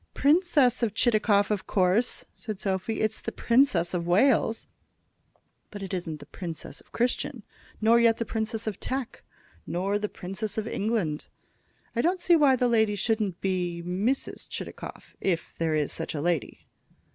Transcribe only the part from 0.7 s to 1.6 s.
of Chitakov,